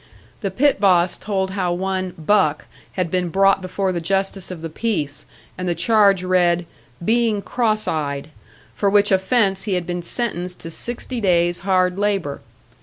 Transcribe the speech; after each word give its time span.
The 0.39 0.49
pit 0.49 0.79
boss 0.81 1.15
told 1.15 1.51
how 1.51 1.73
one 1.73 2.15
"buck" 2.17 2.65
had 2.93 3.11
been 3.11 3.29
brought 3.29 3.61
before 3.61 3.91
the 3.91 4.01
justice 4.01 4.49
of 4.49 4.63
the 4.63 4.67
peace, 4.69 5.27
and 5.59 5.69
the 5.69 5.75
charge 5.75 6.23
read, 6.23 6.65
"being 7.05 7.43
cross 7.43 7.87
eyed"; 7.87 8.31
for 8.73 8.89
which 8.89 9.11
offence 9.11 9.65
he 9.69 9.75
had 9.75 9.85
been 9.85 10.01
sentenced 10.01 10.57
to 10.61 10.71
sixty 10.71 11.21
days' 11.21 11.59
hard 11.59 11.99
labour. 11.99 12.41